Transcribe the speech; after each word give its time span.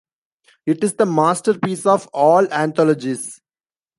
It 0.65 0.83
is 0.83 0.93
the 0.95 1.05
masterpiece 1.05 1.85
of 1.85 2.07
all 2.07 2.51
anthologies. 2.51 3.39